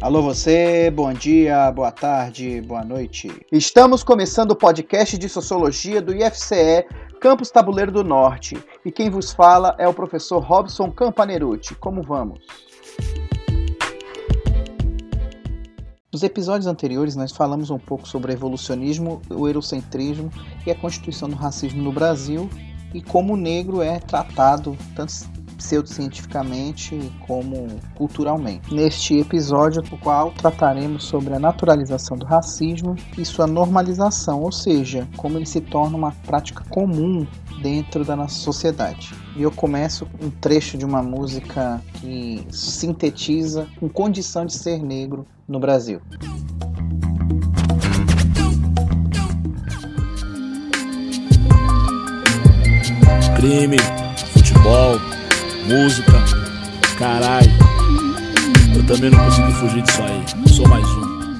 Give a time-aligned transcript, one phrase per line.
[0.00, 3.30] Alô você, bom dia, boa tarde, boa noite.
[3.52, 6.86] Estamos começando o podcast de Sociologia do IFCE,
[7.20, 8.56] Campus Tabuleiro do Norte.
[8.82, 11.74] E quem vos fala é o professor Robson Campanerucci.
[11.74, 12.38] Como vamos?
[16.10, 20.30] Nos episódios anteriores, nós falamos um pouco sobre o evolucionismo, o eurocentrismo
[20.66, 22.48] e a constituição do racismo no Brasil
[22.94, 25.12] e como o negro é tratado tanto
[25.60, 28.74] pseudocientificamente como culturalmente.
[28.74, 35.06] Neste episódio, no qual trataremos sobre a naturalização do racismo e sua normalização, ou seja,
[35.16, 37.26] como ele se torna uma prática comum
[37.62, 39.14] dentro da nossa sociedade.
[39.36, 45.26] E eu começo um trecho de uma música que sintetiza com condição de ser negro
[45.46, 46.00] no Brasil.
[53.36, 53.78] Crime,
[54.34, 54.98] futebol,
[55.66, 56.12] música,
[56.98, 57.50] caralho.
[58.74, 60.48] Eu também não consegui fugir disso aí.
[60.48, 61.38] Sou mais um.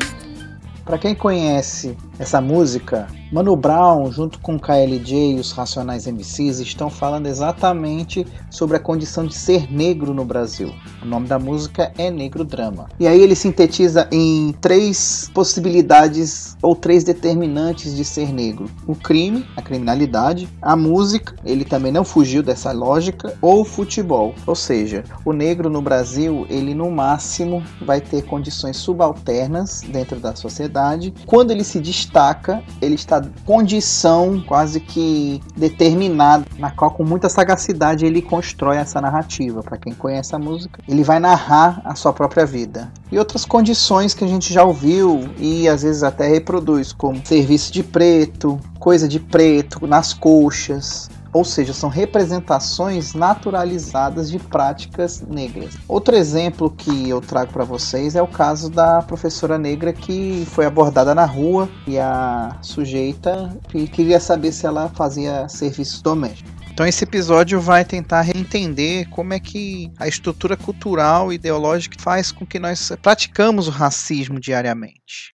[0.84, 6.90] Para quem conhece essa música, Mano Brown, junto com KLJ e os Racionais MCs, estão
[6.90, 10.74] falando exatamente sobre a condição de ser negro no Brasil.
[11.00, 12.88] O nome da música é Negro Drama.
[12.98, 19.46] E aí ele sintetiza em três possibilidades ou três determinantes de ser negro: o crime,
[19.56, 24.34] a criminalidade, a música, ele também não fugiu dessa lógica, ou o futebol.
[24.44, 30.34] Ou seja, o negro no Brasil, ele no máximo vai ter condições subalternas dentro da
[30.34, 31.14] sociedade.
[31.26, 38.04] Quando ele se destaca, ele está condição quase que determinada, na qual com muita sagacidade
[38.04, 39.62] ele constrói essa narrativa.
[39.62, 42.92] Para quem conhece a música, ele vai narrar a sua própria vida.
[43.10, 47.72] E outras condições que a gente já ouviu e às vezes até reproduz, como serviço
[47.72, 55.76] de preto, coisa de preto nas coxas, ou seja, são representações naturalizadas de práticas negras.
[55.88, 60.66] Outro exemplo que eu trago para vocês é o caso da professora negra que foi
[60.66, 63.56] abordada na rua e a sujeita
[63.92, 66.50] queria saber se ela fazia serviços domésticos.
[66.72, 72.32] Então esse episódio vai tentar entender como é que a estrutura cultural e ideológica faz
[72.32, 75.34] com que nós praticamos o racismo diariamente.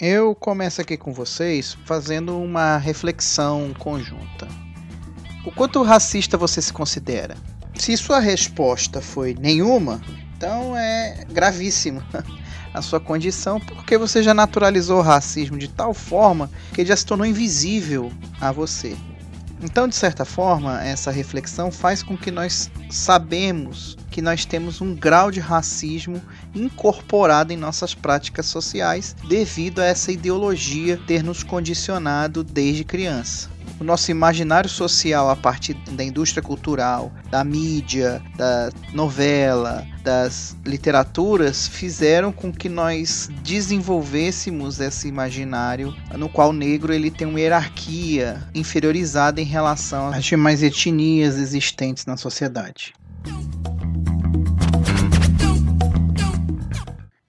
[0.00, 4.46] Eu começo aqui com vocês fazendo uma reflexão conjunta.
[5.44, 7.36] O quanto racista você se considera?
[7.74, 10.00] Se sua resposta foi nenhuma,
[10.36, 12.06] então é gravíssima
[12.72, 16.96] a sua condição, porque você já naturalizou o racismo de tal forma que ele já
[16.96, 18.96] se tornou invisível a você.
[19.60, 24.94] Então, de certa forma, essa reflexão faz com que nós sabemos que nós temos um
[24.94, 26.22] grau de racismo
[26.54, 33.84] incorporado em nossas práticas sociais devido a essa ideologia ter nos condicionado desde criança o
[33.84, 42.32] nosso imaginário social a partir da indústria cultural, da mídia, da novela, das literaturas fizeram
[42.32, 49.40] com que nós desenvolvêssemos esse imaginário no qual o negro ele tem uma hierarquia inferiorizada
[49.40, 52.94] em relação às demais etnias existentes na sociedade.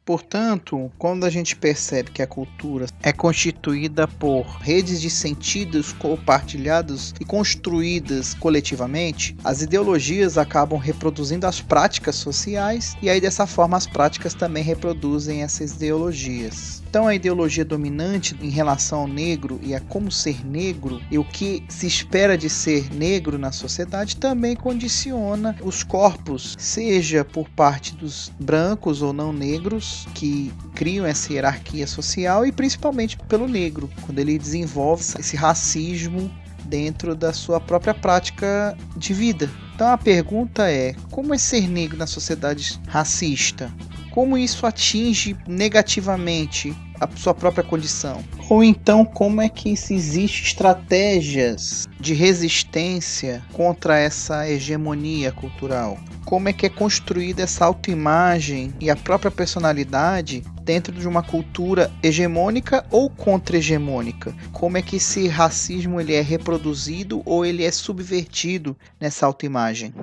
[0.10, 7.14] Portanto, quando a gente percebe que a cultura é constituída por redes de sentidos compartilhados
[7.20, 13.86] e construídas coletivamente, as ideologias acabam reproduzindo as práticas sociais e aí dessa forma as
[13.86, 16.82] práticas também reproduzem essas ideologias.
[16.90, 21.24] Então a ideologia dominante em relação ao negro e a como ser negro e o
[21.24, 27.96] que se espera de ser negro na sociedade também condiciona os corpos, seja por parte
[27.96, 34.18] dos brancos ou não negros que criam essa hierarquia social e principalmente pelo negro, quando
[34.18, 36.32] ele desenvolve esse racismo
[36.66, 39.48] dentro da sua própria prática de vida.
[39.76, 43.72] Então a pergunta é: como é ser negro na sociedade racista?
[44.12, 48.24] Como isso atinge negativamente a sua própria condição?
[48.50, 55.98] Ou então, como é que se existe estratégias de resistência contra essa hegemonia cultural?
[56.26, 61.92] Como é que é construída essa autoimagem e a própria personalidade dentro de uma cultura
[62.04, 64.36] hegemônica ou contra-hegemônica?
[64.52, 69.94] Como é que esse racismo ele é reproduzido ou ele é subvertido nessa autoimagem?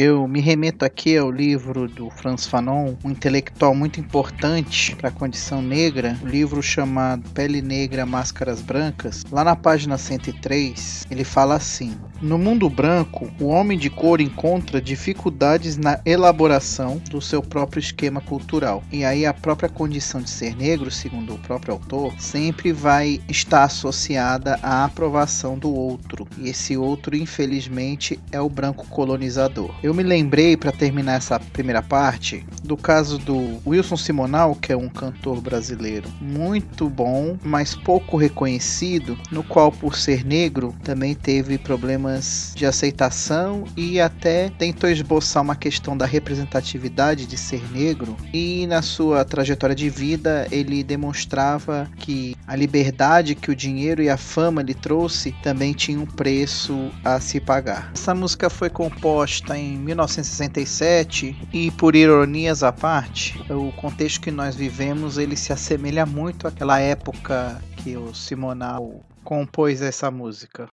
[0.00, 5.12] Eu me remeto aqui ao livro do Franz Fanon, um intelectual muito importante para a
[5.12, 9.24] condição negra, o um livro chamado Pele Negra, Máscaras Brancas.
[9.28, 14.80] Lá na página 103, ele fala assim: No mundo branco, o homem de cor encontra
[14.80, 18.84] dificuldades na elaboração do seu próprio esquema cultural.
[18.92, 23.64] E aí a própria condição de ser negro, segundo o próprio autor, sempre vai estar
[23.64, 26.24] associada à aprovação do outro.
[26.38, 29.74] E esse outro, infelizmente, é o branco colonizador.
[29.88, 34.76] Eu me lembrei, para terminar essa primeira parte, do caso do Wilson Simonal, que é
[34.76, 41.56] um cantor brasileiro muito bom, mas pouco reconhecido, no qual, por ser negro, também teve
[41.56, 48.14] problemas de aceitação e até tentou esboçar uma questão da representatividade de ser negro.
[48.30, 54.10] E na sua trajetória de vida, ele demonstrava que a liberdade que o dinheiro e
[54.10, 57.90] a fama lhe trouxe também tinha um preço a se pagar.
[57.94, 64.54] Essa música foi composta em 1967 e por ironias à parte, o contexto que nós
[64.54, 70.68] vivemos ele se assemelha muito àquela época que o Simonal compôs essa música.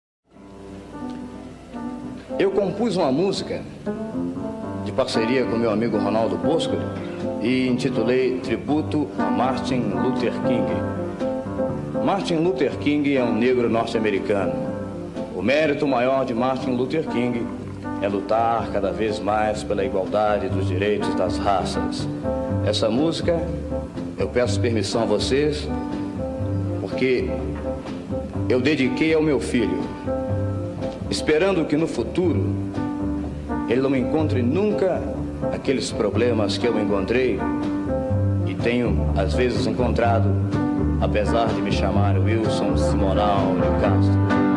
[2.40, 3.62] Eu compus uma música
[4.84, 6.76] de parceria com meu amigo Ronaldo Bosco
[7.42, 12.04] e intitulei Tributo a Martin Luther King.
[12.04, 14.54] Martin Luther King é um negro norte-americano.
[15.36, 17.46] O mérito maior de Martin Luther King
[18.01, 22.07] é lutar cada vez mais pela igualdade dos direitos das raças.
[22.65, 23.39] Essa música,
[24.18, 25.68] eu peço permissão a vocês,
[26.81, 27.30] porque
[28.50, 29.80] eu dediquei ao meu filho,
[31.09, 32.44] esperando que no futuro
[33.69, 35.01] ele não encontre nunca
[35.54, 37.39] aqueles problemas que eu encontrei
[38.45, 40.30] e tenho às vezes encontrado,
[41.00, 44.50] apesar de me chamar Wilson Simonal de Castro.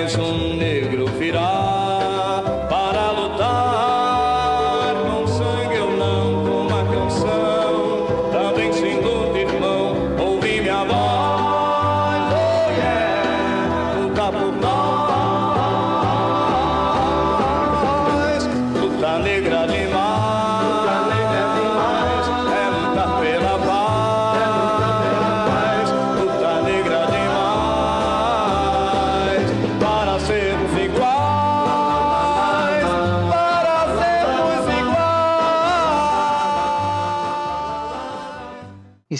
[0.00, 0.69] dance on it.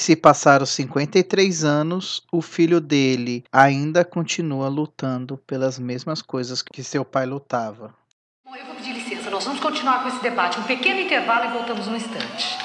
[0.01, 7.05] Se passaram 53 anos, o filho dele ainda continua lutando pelas mesmas coisas que seu
[7.05, 7.95] pai lutava.
[8.45, 10.59] Bom, eu vou pedir licença, nós vamos continuar com esse debate.
[10.59, 12.59] Um pequeno intervalo e voltamos no instante.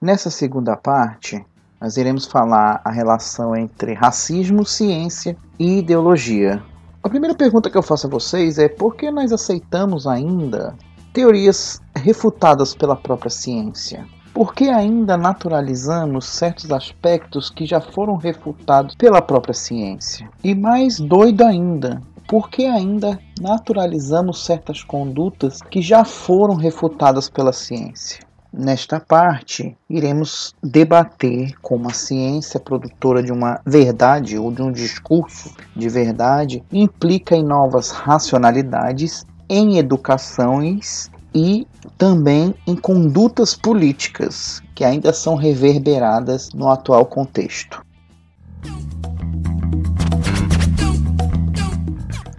[0.00, 1.42] Nessa segunda parte,
[1.80, 6.62] nós iremos falar a relação entre racismo, ciência e ideologia.
[7.02, 10.76] A primeira pergunta que eu faço a vocês é por que nós aceitamos ainda
[11.14, 14.06] teorias refutadas pela própria ciência.
[14.34, 20.28] Por que ainda naturalizamos certos aspectos que já foram refutados pela própria ciência?
[20.42, 27.54] E mais doido ainda, por que ainda naturalizamos certas condutas que já foram refutadas pela
[27.54, 28.20] ciência?
[28.52, 35.54] Nesta parte, iremos debater como a ciência produtora de uma verdade ou de um discurso
[35.74, 41.66] de verdade implica em novas racionalidades em educações e
[41.98, 47.84] também em condutas políticas que ainda são reverberadas no atual contexto.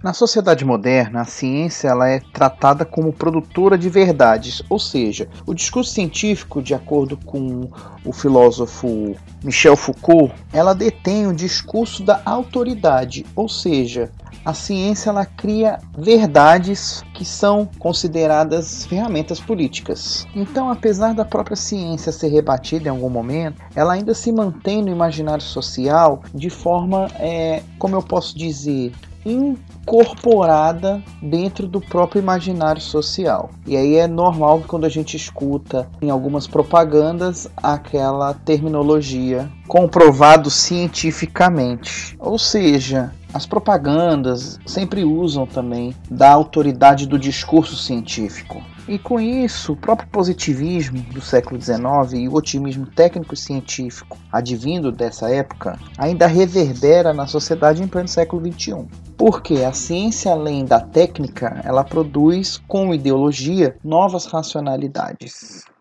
[0.06, 5.52] Na sociedade moderna, a ciência ela é tratada como produtora de verdades, ou seja, o
[5.52, 7.68] discurso científico, de acordo com
[8.04, 14.12] o filósofo Michel Foucault, ela detém o discurso da autoridade, ou seja,
[14.46, 20.24] a ciência ela cria verdades que são consideradas ferramentas políticas.
[20.36, 24.88] Então, apesar da própria ciência ser rebatida em algum momento, ela ainda se mantém no
[24.88, 28.92] imaginário social de forma, é, como eu posso dizer,
[29.24, 33.50] incorporada dentro do próprio imaginário social.
[33.66, 40.48] E aí é normal que quando a gente escuta em algumas propagandas aquela terminologia comprovado
[40.48, 42.16] cientificamente.
[42.20, 48.62] Ou seja, as propagandas sempre usam também da autoridade do discurso científico.
[48.88, 54.16] E com isso, o próprio positivismo do século XIX e o otimismo técnico e científico
[54.32, 58.86] advindo dessa época ainda reverbera na sociedade em pleno século XXI.
[59.18, 65.75] Porque a ciência, além da técnica, ela produz, com ideologia, novas racionalidades.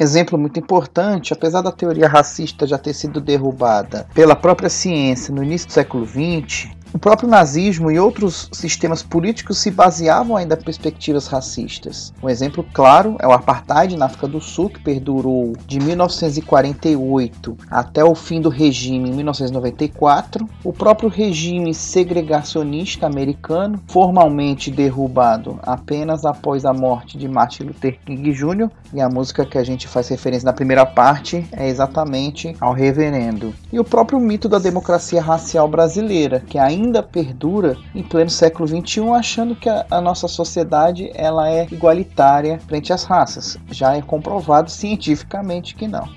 [0.00, 5.42] Exemplo muito importante, apesar da teoria racista já ter sido derrubada pela própria ciência no
[5.42, 10.64] início do século XX, o próprio nazismo e outros sistemas políticos se baseavam ainda em
[10.64, 12.12] perspectivas racistas.
[12.22, 18.02] Um exemplo claro é o apartheid na África do Sul, que perdurou de 1948 até
[18.02, 20.48] o fim do regime em 1994.
[20.64, 28.32] O próprio regime segregacionista americano, formalmente derrubado apenas após a morte de Martin Luther King
[28.32, 28.70] Jr.
[28.92, 33.54] E a música que a gente faz referência na primeira parte é exatamente ao reverendo.
[33.72, 38.68] E o próprio mito da democracia racial brasileira, que ainda ainda perdura em pleno século
[38.68, 43.58] XXI, achando que a, a nossa sociedade ela é igualitária frente às raças.
[43.70, 46.08] Já é comprovado cientificamente que não.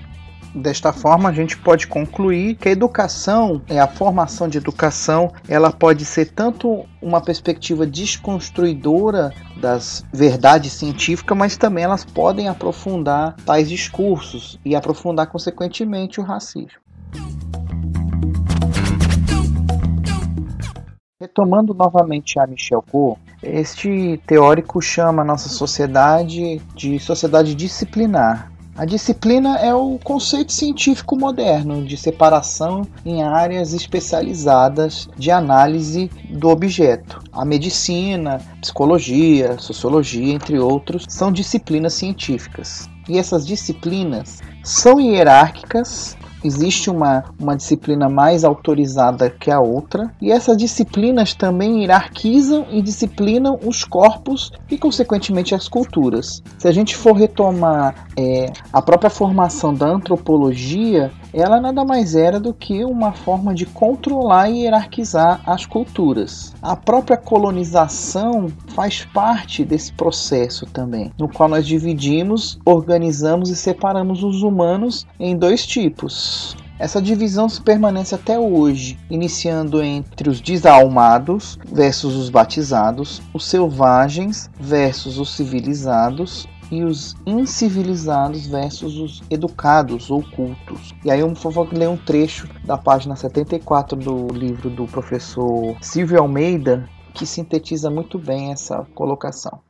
[0.54, 5.72] Desta forma, a gente pode concluir que a educação, é a formação de educação, ela
[5.72, 13.66] pode ser tanto uma perspectiva desconstruidora das verdades científicas, mas também elas podem aprofundar tais
[13.66, 16.82] discursos e aprofundar consequentemente o racismo.
[21.22, 28.50] Retomando novamente a Michel Foucault, este teórico chama a nossa sociedade de sociedade disciplinar.
[28.76, 36.48] A disciplina é o conceito científico moderno de separação em áreas especializadas de análise do
[36.48, 37.22] objeto.
[37.32, 42.90] A medicina, psicologia, sociologia, entre outros, são disciplinas científicas.
[43.08, 50.30] E essas disciplinas são hierárquicas existe uma, uma disciplina mais autorizada que a outra, e
[50.30, 56.42] essas disciplinas também hierarquizam e disciplinam os corpos e, consequentemente, as culturas.
[56.58, 62.38] Se a gente for retomar é, a própria formação da antropologia, ela nada mais era
[62.38, 66.52] do que uma forma de controlar e hierarquizar as culturas.
[66.60, 74.22] A própria colonização faz parte desse processo também, no qual nós dividimos, organizamos e separamos
[74.22, 76.56] os humanos em dois tipos.
[76.82, 84.50] Essa divisão se permanece até hoje, iniciando entre os desalmados versus os batizados, os selvagens
[84.58, 90.94] versus os civilizados, e os incivilizados versus os educados ou cultos.
[91.04, 96.18] E aí eu vou ler um trecho da página 74 do livro do professor Silvio
[96.18, 99.60] Almeida, que sintetiza muito bem essa colocação.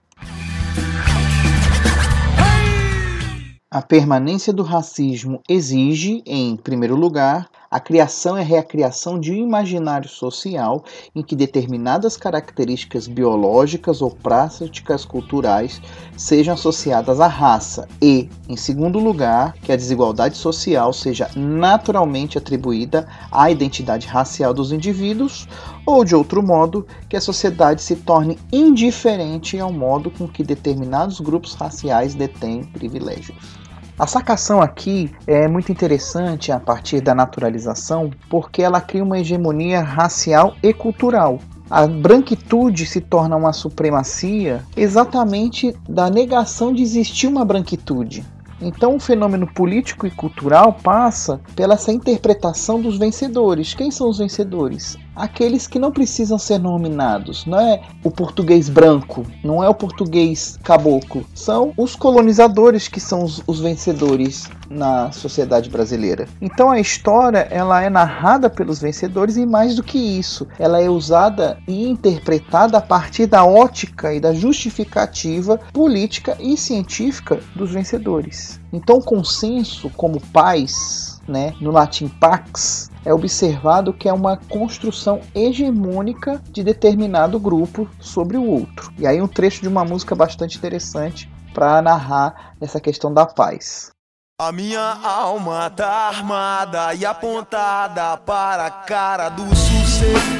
[3.69, 10.07] A permanência do racismo exige, em primeiro lugar, a criação e recriação de um imaginário
[10.07, 10.85] social
[11.17, 15.81] em que determinadas características biológicas ou práticas culturais
[16.15, 23.09] sejam associadas à raça e, em segundo lugar, que a desigualdade social seja naturalmente atribuída
[23.31, 25.49] à identidade racial dos indivíduos,
[25.87, 31.21] ou, de outro modo, que a sociedade se torne indiferente ao modo com que determinados
[31.21, 33.62] grupos raciais detêm privilégios.
[33.99, 39.81] A sacação aqui é muito interessante a partir da naturalização, porque ela cria uma hegemonia
[39.81, 41.39] racial e cultural.
[41.71, 48.25] A branquitude se torna uma supremacia exatamente da negação de existir uma branquitude.
[48.61, 53.75] Então, o fenômeno político e cultural passa pela essa interpretação dos vencedores.
[53.75, 54.97] Quem são os vencedores?
[55.15, 57.45] Aqueles que não precisam ser nominados.
[57.47, 61.25] Não é o português branco, não é o português caboclo.
[61.35, 66.27] São os colonizadores que são os, os vencedores na sociedade brasileira.
[66.41, 70.89] Então a história ela é narrada pelos vencedores e mais do que isso, ela é
[70.89, 78.61] usada e interpretada a partir da ótica e da justificativa política e científica dos vencedores.
[78.73, 85.21] Então o consenso como paz, né, no latim pax, é observado que é uma construção
[85.35, 88.93] hegemônica de determinado grupo sobre o outro.
[88.99, 93.93] E aí um trecho de uma música bastante interessante para narrar essa questão da paz.
[94.41, 100.33] A minha alma tá armada e apontada para a cara do seco,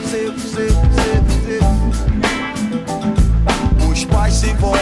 [3.89, 4.73] Os pais sem voz,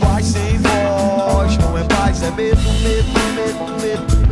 [0.00, 1.56] pais sem voz.
[1.58, 4.15] Não é paz, é medo, medo, medo, medo.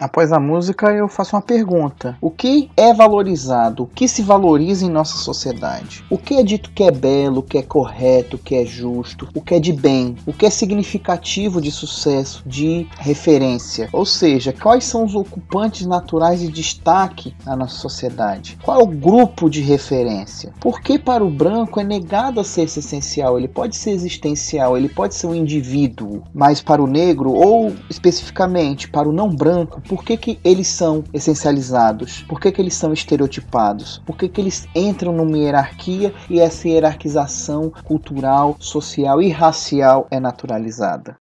[0.00, 3.82] Após a música, eu faço uma pergunta: O que é valorizado?
[3.82, 6.02] O que se valoriza em nossa sociedade?
[6.08, 9.54] O que é dito que é belo, que é correto, que é justo, o que
[9.54, 13.90] é de bem, o que é significativo de sucesso, de referência?
[13.92, 18.58] Ou seja, quais são os ocupantes naturais de destaque na nossa sociedade?
[18.62, 20.54] Qual é o grupo de referência?
[20.60, 23.36] Por que para o branco é negado a ser essencial?
[23.36, 28.88] Ele pode ser existencial, ele pode ser um indivíduo, mas para o negro, ou especificamente
[28.88, 32.22] para o não branco, por que, que eles são essencializados?
[32.22, 34.00] Por que, que eles são estereotipados?
[34.06, 40.20] Por que, que eles entram numa hierarquia e essa hierarquização cultural, social e racial é
[40.20, 41.18] naturalizada?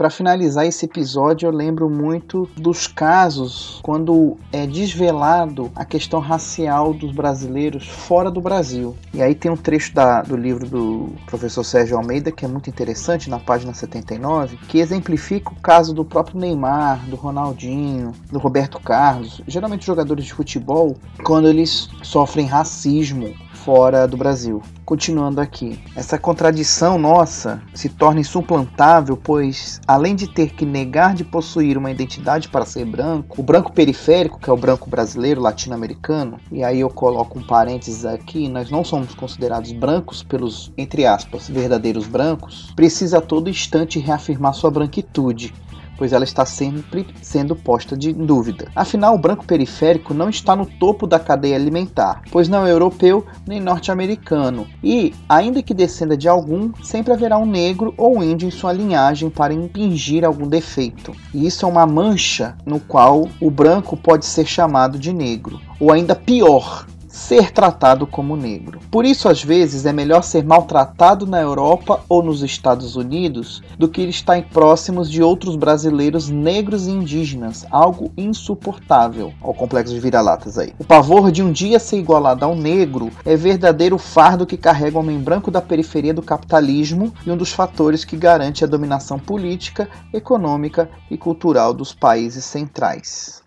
[0.00, 6.94] Para finalizar esse episódio, eu lembro muito dos casos quando é desvelado a questão racial
[6.94, 8.96] dos brasileiros fora do Brasil.
[9.12, 12.70] E aí tem um trecho da, do livro do professor Sérgio Almeida que é muito
[12.70, 18.80] interessante, na página 79, que exemplifica o caso do próprio Neymar, do Ronaldinho, do Roberto
[18.80, 24.62] Carlos, geralmente jogadores de futebol, quando eles sofrem racismo fora do Brasil.
[24.84, 31.22] Continuando aqui, essa contradição nossa se torna insuplantável, pois além de ter que negar de
[31.22, 36.38] possuir uma identidade para ser branco, o branco periférico, que é o branco brasileiro, latino-americano,
[36.50, 41.48] e aí eu coloco um parênteses aqui, nós não somos considerados brancos pelos, entre aspas,
[41.48, 45.54] verdadeiros brancos, precisa a todo instante reafirmar sua branquitude
[46.00, 48.68] pois ela está sempre sendo posta de dúvida.
[48.74, 53.26] Afinal, o branco periférico não está no topo da cadeia alimentar, pois não é europeu
[53.46, 58.48] nem norte-americano, e, ainda que descenda de algum, sempre haverá um negro ou um índio
[58.48, 61.14] em sua linhagem para impingir algum defeito.
[61.34, 65.92] E isso é uma mancha no qual o branco pode ser chamado de negro, ou
[65.92, 68.78] ainda pior, ser tratado como negro.
[68.90, 73.88] Por isso, às vezes, é melhor ser maltratado na Europa ou nos Estados Unidos do
[73.88, 80.56] que estar próximos de outros brasileiros negros e indígenas, algo insuportável ao complexo de vira-latas
[80.56, 80.72] aí.
[80.78, 85.00] O pavor de um dia ser igualado ao negro é verdadeiro fardo que carrega o
[85.00, 89.88] homem branco da periferia do capitalismo e um dos fatores que garante a dominação política,
[90.12, 93.42] econômica e cultural dos países centrais.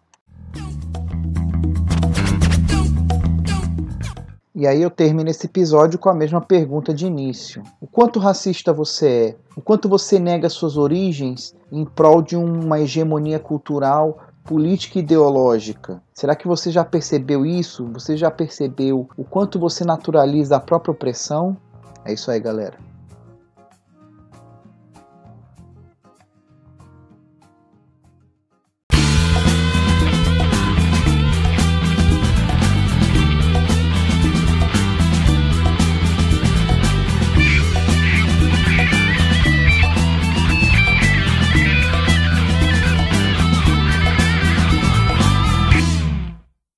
[4.56, 7.64] E aí eu termino esse episódio com a mesma pergunta de início.
[7.82, 9.36] O quanto racista você é?
[9.56, 16.04] O quanto você nega suas origens em prol de uma hegemonia cultural, política e ideológica?
[16.14, 17.84] Será que você já percebeu isso?
[17.94, 21.58] Você já percebeu o quanto você naturaliza a própria opressão?
[22.06, 22.93] É isso aí, galera.